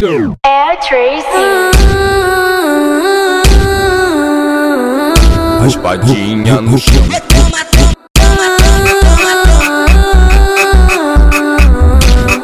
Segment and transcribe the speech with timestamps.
[0.00, 1.26] É a Tracy.
[5.60, 7.02] Raspadinha no chão.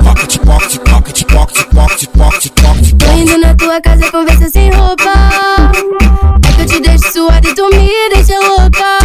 [0.03, 2.93] Pocket, pocket, pocket, pocket, pocket, pocket, pocket.
[2.99, 5.13] Tô indo na tua casa conversa sem roupa.
[6.49, 9.04] É que eu te deixo suada e tu me deixa louca.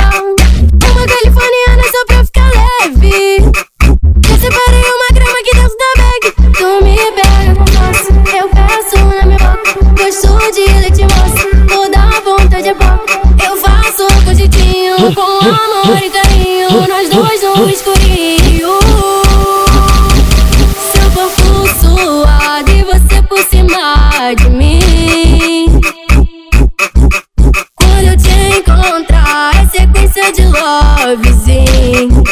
[17.59, 18.79] No escurinho.
[20.91, 25.81] Seu corpo suado e você por cima de mim.
[27.75, 32.23] Quando eu te encontrar, é sequência de lovezinho.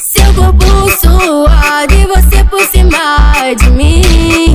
[0.00, 4.49] Seu corpo suado e você por cima de mim.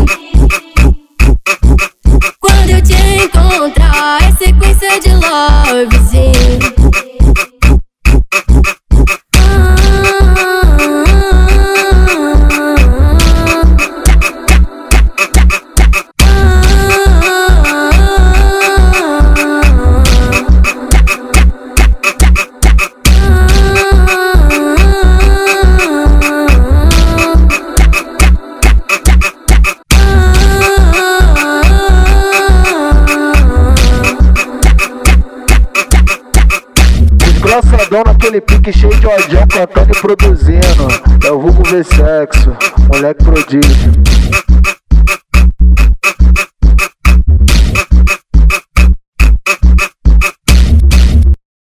[37.75, 40.87] Desgraçadão naquele pique cheio de ódio, cantando e produzindo.
[41.25, 42.55] É o vulgo ver sexo,
[42.87, 43.91] moleque prodígio.